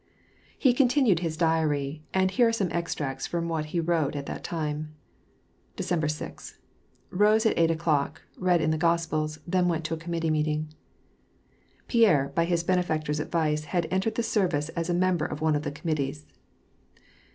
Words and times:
He 0.57 0.73
continued 0.73 1.21
bis 1.21 1.37
diary, 1.37 2.01
and 2.11 2.31
here 2.31 2.47
are 2.47 2.51
some 2.51 2.69
eztraets 2.69 3.27
from 3.27 3.47
what 3.47 3.65
he 3.65 3.79
wrote 3.79 4.15
at 4.15 4.25
that 4.25 4.43
time:— 4.43 4.95
December 5.75 6.07
6.— 6.07 6.57
Rose 7.11 7.45
at 7.45 7.55
eight 7.55 7.69
o'clock, 7.69 8.23
read 8.35 8.61
in 8.61 8.71
the 8.71 8.79
Gospels^ 8.79 9.37
then 9.45 9.67
went 9.67 9.85
to 9.85 9.93
a 9.93 9.97
committee 9.97 10.31
meeting— 10.31 10.69
Pierre, 11.87 12.31
by 12.33 12.45
his 12.45 12.63
Benefactor's 12.63 13.19
advice, 13.19 13.65
had 13.65 13.87
entered 13.91 14.15
the 14.15 14.23
service 14.23 14.69
as 14.69 14.89
a 14.89 14.93
member 14.95 15.25
of 15.27 15.39
one 15.39 15.55
of 15.55 15.61
the 15.61 15.71
committees. 15.71 16.25